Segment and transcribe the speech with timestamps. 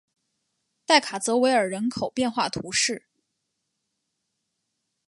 [0.87, 3.05] 代卡泽维尔人口变化图示